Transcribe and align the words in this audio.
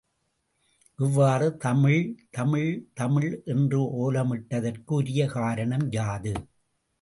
இவ்வாறு 0.99 1.57
தமிழ் 1.57 1.99
தமிழ் 2.29 2.71
தமிழ் 2.93 3.43
என்று 3.45 3.79
ஓலமிட்டதற்கு 4.01 4.91
உரிய 4.93 5.25
காரணம் 5.27 5.87
யாது? 5.89 6.33